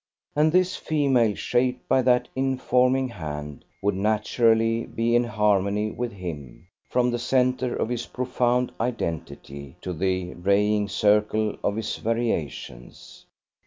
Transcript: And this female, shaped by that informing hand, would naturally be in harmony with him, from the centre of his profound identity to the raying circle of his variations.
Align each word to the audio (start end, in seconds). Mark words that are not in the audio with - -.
And 0.35 0.51
this 0.51 0.75
female, 0.77 1.35
shaped 1.35 1.87
by 1.87 2.01
that 2.01 2.27
informing 2.35 3.09
hand, 3.09 3.63
would 3.83 3.93
naturally 3.93 4.87
be 4.87 5.15
in 5.15 5.23
harmony 5.25 5.91
with 5.91 6.11
him, 6.11 6.65
from 6.89 7.11
the 7.11 7.19
centre 7.19 7.75
of 7.75 7.87
his 7.89 8.07
profound 8.07 8.71
identity 8.81 9.75
to 9.81 9.93
the 9.93 10.33
raying 10.33 10.87
circle 10.87 11.55
of 11.63 11.75
his 11.75 11.97
variations. 11.97 13.27